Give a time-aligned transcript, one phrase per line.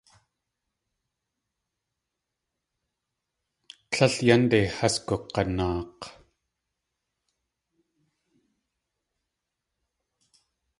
[3.91, 6.03] Tlél yánde has gug̲anaak̲.